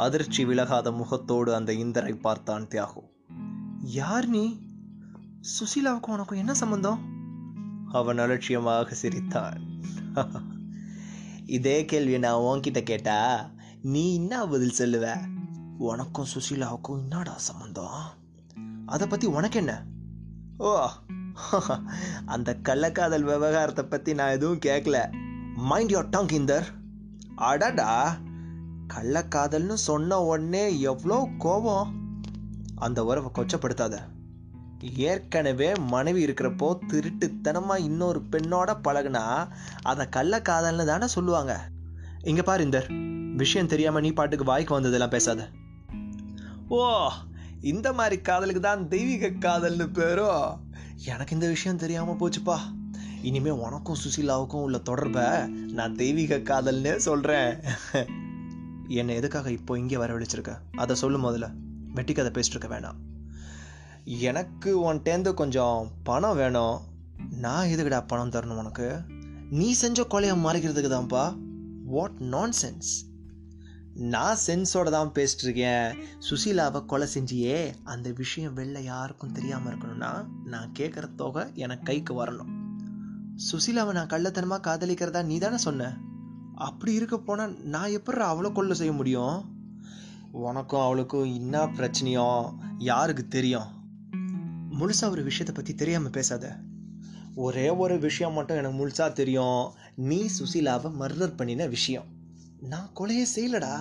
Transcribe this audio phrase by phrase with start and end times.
[0.00, 3.00] அதிர்ச்சி விலகாத முகத்தோடு அந்த இந்தரை பார்த்தான் தியாகு.
[3.80, 4.58] யார் நீ?
[5.40, 7.00] சுசீலாவுக்கும் உனக்கும் என்ன சம்பந்தம்?
[7.92, 9.60] அவன் அலட்சியமாக சிரித்தான்.
[11.46, 13.50] இதே கேள்வி நான் உன்கிட்ட கேட்டா
[13.82, 15.16] நீ என்ன பதில் சொல்லுவ?
[15.78, 18.12] உனக்கும் சுசீலாவுக்கும் என்னடா சம்பந்தம்?
[18.86, 19.84] அதை பத்தி உனக்கு என்ன?
[20.58, 20.88] ஓ
[22.26, 25.12] அந்த கள்ளக்காதல் விவகாரத்தை பத்தி நான் எதுவும் கேட்கல
[25.56, 26.64] மைண்ட் யோர் டங் இந்தர்.
[27.34, 28.18] அடடா!
[28.94, 31.90] கள்ளக்காதல்னு சொன்ன உடனே எவ்வளோ கோபம்.
[32.74, 33.96] அந்த உறவை கொச்சப்படுத்தாத.
[34.96, 39.24] ஏற்கனவே மனைவி இருக்கிறப்போ திருட்டுத்தனமாக இன்னொரு பெண்ணோட பழகுனா
[39.82, 41.54] அதை கள்ளக்காதல்னு தானே சொல்லுவாங்க.
[42.22, 42.88] இங்கே பாரு இந்தர்
[43.36, 45.48] விஷயம் தெரியாமல் நீ பாட்டுக்கு வாய்க்கு வந்ததெல்லாம் பேசாத.
[46.68, 46.80] ஓ
[47.60, 50.32] இந்த மாதிரி காதலுக்கு தான் தெய்வீக காதல்னு பேரோ?
[51.04, 52.56] எனக்கு இந்த விஷயம் தெரியாமல் போச்சுப்பா.
[53.22, 57.50] இனிமே உனக்கும் சுசீலாவுக்கும் உள்ள தொடர்பை நான் தெய்வீக காதல்னே சொல்கிறேன்
[58.90, 60.56] என்னை எதுக்காக இப்போ இங்கே வரவழைச்சிருக்க?
[60.76, 61.50] அதை சொல்லும் முதல்ல.
[61.94, 62.96] வெட்டி கதை பேசிட்டு இருக்க வேணாம்.
[64.04, 66.80] எனக்கு உன்ட்டேந்து கொஞ்சம் பணம் வேணும்.
[67.30, 69.00] நான் எதுக்குடா பணம் தரணும் உனக்கு?
[69.50, 71.36] நீ செஞ்ச கொலையை மறைக்கிறதுக்கு தான்ப்பா.
[71.84, 73.08] வாட் நான் சென்ஸ்
[73.94, 75.96] நான் சென்ஸோட தான் பேசிட்டுருக்கேன்
[76.30, 77.74] சுசீலாவை கொலை செஞ்சியே.
[77.82, 82.52] அந்த விஷயம் வெளில யாருக்கும் தெரியாமல் இருக்கணும்னா நான் கேட்குற தொகை எனக்கு கைக்கு வரணும்.
[83.52, 85.96] சுசீலாவை நான் கள்ளத்தனமாக காதலிக்கிறதா நீ தானே சொன்ன?
[86.60, 89.36] அப்படி இருக்க போனால் நான் எப்படி அவ்வளோ கொள்ள செய்ய முடியும்?
[90.32, 93.68] உனக்கும் அவளுக்கும் என்ன பிரச்சனையோ யாருக்கு தெரியும்?
[94.70, 96.58] முழுசாக ஒரு விஷயத்தை பற்றி தெரியாமல் பேசாத.
[97.34, 99.72] ஒரே ஒரு விஷயம் மட்டும் எனக்கு முழுசாக தெரியும்.
[99.94, 102.04] நீ சுசீலாவை மர்டர் பண்ணின விஷயம்.
[102.60, 103.74] நான் கொலையே செய்யலடா.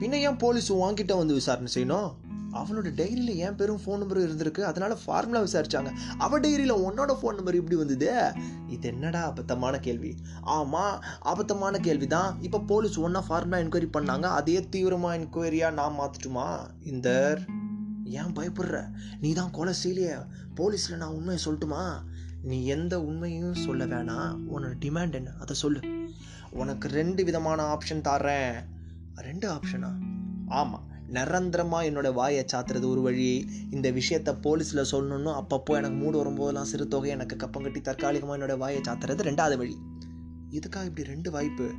[0.00, 2.10] பின்ன ஏன் போலீஸ் வாங்கிட்ட வந்து விசாரணை செய்யணும்?
[2.52, 4.60] அவளோட டைரியில் என் பேரும் ஃபோன் நம்பர் இருந்திருக்கு?
[4.60, 5.92] அதனால் ஃபார்முலா விசாரிச்சாங்க.
[6.18, 8.32] அவள் டைரியில் உன்னோட ஃபோன் நம்பர் இப்படி வந்தது?
[8.68, 10.16] இது என்னடா அபத்தமான கேள்வி?
[10.40, 12.42] ஆமாம் அபத்தமான கேள்விதான்.
[12.42, 14.22] இப்போ போலீஸ் ஒன்றா ஃபார்முலா என்கொயரி பண்ணாங்க.
[14.22, 17.38] அதே தீவிரமாக என்கொயரியாக நான் மாற்றட்டுமா இந்த
[18.04, 18.90] ஏன் பயப்படுற?
[19.20, 20.26] நீ தான் கொலை செய்யலையே.
[20.56, 22.02] போலீஸில் நான் உண்மையை சொல்லட்டுமா?
[22.42, 24.38] நீ எந்த உண்மையும் சொல்ல வேணாம்.
[24.54, 25.30] உன்னோட டிமாண்ட் என்ன?
[25.40, 25.80] அதை சொல்லு.
[26.50, 28.54] உனக்கு ரெண்டு விதமான ஆப்ஷன் தர்றேன்.
[29.14, 29.92] ரெண்டு ஆப்ஷனா
[30.48, 33.46] ஆமாம் நிரந்தரமாக என்னோடய வாயை சாத்துறது ஒரு வழி.
[33.70, 38.58] இந்த விஷயத்த போலீஸில் சொல்லணும்னு அப்பப்போ எனக்கு மூடு வரும்போதெல்லாம் சிறு தொகை எனக்கு கப்பம் கட்டி தற்காலிகமாக என்னோடய
[38.58, 39.76] வாயை சாத்துறது ரெண்டாவது வழி.
[40.50, 41.70] இதுக்காக இப்படி ரெண்டு வாய்ப்பு?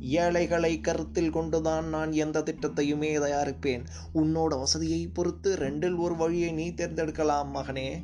[0.00, 3.84] ஏழைகளை கருத்தில் கொண்டுதான் நான் எந்த திட்டத்தையுமே தயாரிப்பேன்.
[4.14, 8.02] உன்னோட வசதியை பொறுத்து ரெண்டில் ஒரு வழியை நீ தேர்ந்தெடுக்கலாம் மகனே.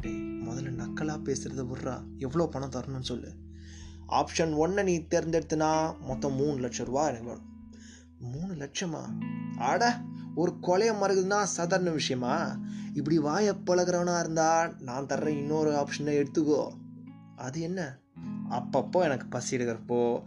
[0.00, 1.96] டேய் முதல்ல நக்கலாக பேசுகிறத விட்றா.
[2.18, 3.32] எவ்வளோ பணம் தரணும்னு சொல்லு.
[4.08, 7.52] ஆப்ஷன் ஒன்னை நீ தேர்ந்தெடுத்துனா மொத்தம் மூணு லட்சம் ரூபா எனக்கு வேணும்.
[8.18, 9.02] மூணு லட்சமா?
[9.58, 10.00] ஆட
[10.34, 12.58] ஒரு கொலைய மறுகுதுன்னா சாதாரண விஷயமா?
[12.92, 16.70] இப்படி வாய பழகிறவனா இருந்தா நான் தர்ற இன்னொரு ஆப்ஷனை எடுத்துக்கோ.
[17.36, 17.98] அது என்ன?
[18.50, 20.22] அப்பப்போ எனக்கு பசி எடுக்கிறப்போ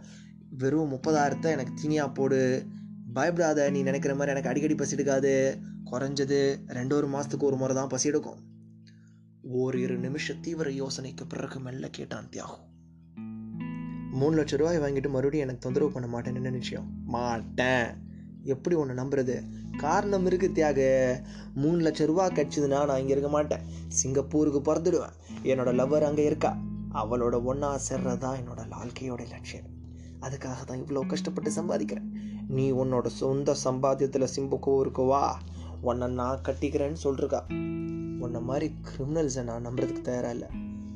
[0.50, 2.66] வெறும் முப்பதாயிரத்தை எனக்கு தீனியா போடு.
[3.12, 5.58] பயப்படாத நீ நினைக்கிற மாதிரி எனக்கு அடிக்கடி பசி எடுக்காது.
[5.84, 8.46] குறைஞ்சது ரெண்டு ஒரு மாதத்துக்கு ஒரு முறை தான் பசி எடுக்கும்.
[9.42, 12.67] ஓரிரு நிமிஷ தீவிர யோசனைக்கு பிறகு மெல்ல கேட்டான் தியாகம்
[14.18, 16.86] மூணு லட்ச ரூபாய் வாங்கிட்டு மறுபடியும் எனக்கு தொந்தரவு பண்ண மாட்டேன்னு என்ன நிச்சயம்?
[17.06, 17.88] மாட்டேன்.
[18.44, 19.34] எப்படி உன்னை நம்புறது?
[19.76, 20.80] காரணம் இருக்கு தியாக.
[21.54, 23.64] மூணு லட்ச ரூபாய் கிடைச்சதுன்னா நான் இங்கே இருக்க மாட்டேன்.
[23.88, 25.14] சிங்கப்பூருக்கு பிறந்துடுவேன்.
[25.42, 26.52] என்னோட லவ்வர் அங்கே இருக்கா?
[26.94, 29.68] அவளோட ஒன்றா சேர்றதா என்னோட வாழ்க்கையோட லட்சியம்.
[30.20, 32.08] அதுக்காக தான் இவ்வளோ கஷ்டப்பட்டு சம்பாதிக்கிறேன்.
[32.48, 35.24] நீ உன்னோட சொந்த சம்பாத்தியத்தில் சிம்புக்கூருக்கு வா.
[35.80, 37.40] உன்னை நான் கட்டிக்கிறேன்னு சொல்லிருக்கா
[38.20, 40.48] உன்னை மாதிரி கிரிமினல்ஸை நான் நம்புறதுக்கு தயாரா இல்லை.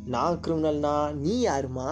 [0.04, 1.88] நான் கிரிமினல்னா நீ யாருமா?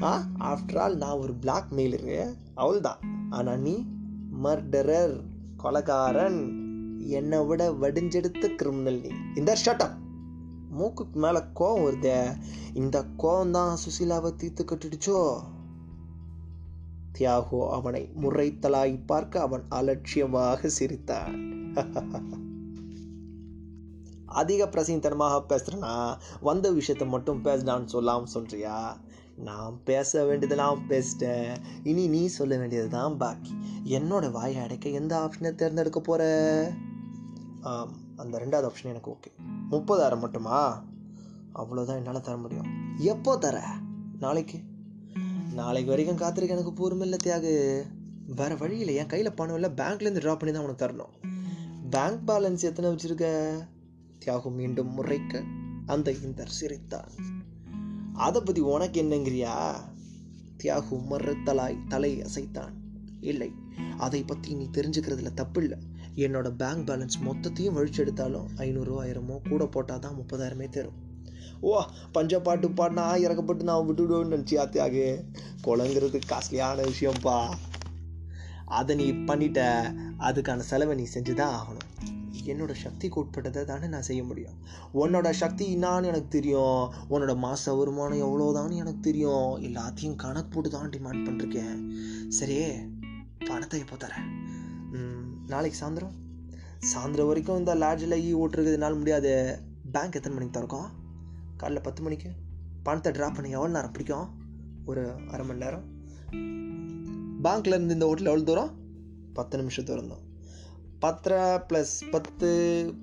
[0.00, 2.98] ஆஃப்டர் ஆல் நான் ஒரு பிளாக் மெயிலரு அவள் தான்
[3.30, 3.86] ஆனால் நீ
[4.42, 5.20] மர்டரர்
[5.56, 6.58] கொலகாரன்
[7.08, 9.08] என்னை விட வடிஞ்செடுத்த கிரிமினல் நீ.
[9.34, 9.94] இந்த ஷட்டம்
[10.78, 12.36] மூக்குக்கு மேலே கோவம் வருதே.
[12.74, 15.40] இந்த கோவம் தான் சுசீலாவை தீர்த்து கட்டிடுச்சோ?
[17.18, 21.34] தியாகோ அவனை முறைத்தலாய் பார்க்க அவன் அலட்சியமாக சிரித்தான்.
[24.24, 28.96] அதிக பிரசீனத்தனமாக பேசுகிறனா வந்த விஷயத்த மட்டும் பேசினான்னு சொல்லாமல் சொல்கிறியா
[29.44, 31.56] நான் பேச வேண்டியதெல்லாம் பேசிட்டேன்.
[31.82, 33.56] இனி நீ சொல்ல வேண்டியது தான் பாக்கி.
[33.84, 36.22] என்னோட வாயை அடைக்க எந்த ஆப்ஷனை தேர்ந்தெடுக்க போற?
[37.60, 39.32] ஆம் அந்த ரெண்டாவது ஆப்ஷன் எனக்கு ஓகே
[39.70, 40.84] முப்பதாயிரம் மட்டுமா?
[41.54, 42.66] அவ்வளோதான் என்னால் தர முடியும்.
[42.98, 43.62] எப்போ தர?
[44.18, 44.60] நாளைக்கு.
[45.54, 47.82] நாளைக்கு வரைக்கும் காத்திருக்க எனக்கு பொறுமை இல்லை தியாகு.
[48.26, 48.94] வேற வழி இல்லை.
[48.94, 49.70] என் கையில் பணம் இல்லை.
[49.70, 51.28] பேங்க்லேருந்து ட்ரா பண்ணி தான் உனக்கு தரணும்.
[51.90, 53.52] பேங்க் பேலன்ஸ் எத்தனை வச்சிருக்க?
[54.24, 55.42] தியாகு மீண்டும் முறைக்க.
[55.86, 57.10] அந்த இந்தர் சிரித்தான்.
[58.26, 59.54] அதை பற்றி உனக்கு என்னங்கிறியா?
[60.60, 62.74] தியாகு மறுத்தலாய் தலை அசைத்தான்.
[63.20, 63.50] இல்லை
[63.98, 65.78] அதை பற்றி நீ தெரிஞ்சுக்கிறதுல தப்பு இல்லை
[66.16, 70.98] என்னோட பேங்க் பேலன்ஸ் மொத்தத்தையும் வழிச்செடுத்தாலும் ஐநூறுரூவா ஆயிரமோ கூட போட்டால் தான் முப்பதாயிரமே தரும்.
[71.60, 71.70] ஓ
[72.12, 75.06] பஞ்ச பாட்டு பாடினா இறக்கப்பட்டு நான் விட்டுவிடுவேன்னு நினச்சியா தியாகு?
[75.66, 77.38] குளங்கிறது காஸ்ட்லியான விஷயம்ப்பா
[78.78, 79.60] அதை நீ பண்ணிட்ட
[80.28, 81.89] அதுக்கான செலவை நீ செஞ்சு தான் ஆகணும்.
[82.52, 84.56] என்னோட சக்திக்கு உட்பட்டதை தானே நான் செய்ய முடியும்.
[84.94, 86.92] உன்னோட சக்தி என்னான்னு எனக்கு தெரியும்.
[87.08, 89.56] உன்னோட மாத வருமானம் எவ்வளோதான்னு எனக்கு தெரியும்.
[89.58, 91.90] எல்லாத்தையும் கணக்கு போட்டு தான் டிமாண்ட் பண்ணிருக்கேன்.
[92.40, 92.88] சரியே
[93.46, 94.26] பணத்தை எப்போ தரேன்?
[94.92, 96.14] ம், நாளைக்கு சாயந்தரம்?
[96.92, 99.60] சாயந்தரம் வரைக்கும் இந்த லாட்ஜில் ஈ e ஓட்டுறதுனால என்னால் முடியாது.
[99.92, 100.88] பேங்க் எத்தனை மணிக்கு திறக்கும்?
[101.56, 102.30] காலைல பத்து மணிக்கு?
[102.82, 104.28] பணத்தை ட்ராப் பண்ணி எவ்வளோ நேரம் பிடிக்கும்?
[104.84, 105.86] ஒரு அரை மணி நேரம்.
[107.42, 108.72] பேங்க்லேருந்து இந்த ஹோட்டல் எவ்வளோ தூரம்?
[109.34, 110.24] பத்து நிமிஷம் தூரம் தான்.
[111.00, 112.48] பத்தரை ப்ளஸ் பத்து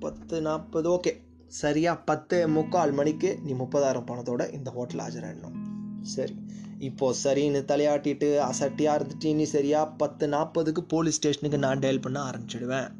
[0.00, 1.12] பத்து நாற்பது ஓகே
[1.46, 5.56] சரியாக பத்து முக்கால் மணிக்கு நீ முப்பதாயிரம் பணத்தோட இந்த ஹோட்டல் ஆஜராயிடணும்.
[6.02, 6.34] சரி.
[6.78, 12.90] இப்போ சரின்னு தலையாட்டிட்டு அசட்டியாக இருந்துட்டு நீ சரியாக பத்து நாற்பதுக்கு போலீஸ் ஸ்டேஷனுக்கு நான் டயல் பண்ண ஆரம்பிச்சிடுவேன்.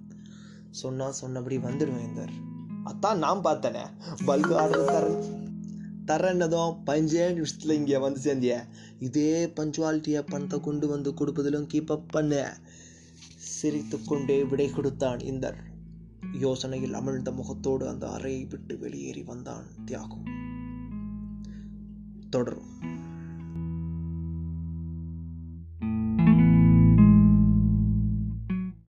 [0.70, 2.24] சொன்னால் சொன்னபடி வந்துடுவேன் இந்த
[2.84, 3.84] அதான் நான் பார்த்தேனே.
[4.26, 5.22] பல்கு ஆர்டர் தரேன்
[6.10, 8.54] தரேன்னதும் பஞ்சே நிமிஷத்தில் இங்கே வந்து சேர்ந்திய.
[8.98, 12.42] இதே பஞ்சுவாலிட்டியை பணத்தை கொண்டு வந்து கொடுப்பதிலும் கீப் அப் பண்ணு.
[13.62, 15.56] சிரித்துக்கொண்டே விடை கொடுத்தான் இந்தர்.
[16.40, 20.18] யோசனையில் அமிழ்ந்த முகத்தோடு அந்த அறையை விட்டு வெளியேறி வந்தான் தியாகு.
[22.30, 22.76] தொடரும்.